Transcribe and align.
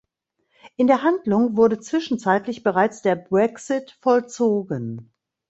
In 0.77 0.87
der 0.87 1.03
Handlung 1.03 1.57
wurde 1.57 1.79
zwischenzeitlich 1.79 2.63
bereits 2.63 3.03
der 3.03 3.15
Brexit 3.15 3.99
vollzogen. 4.01 5.11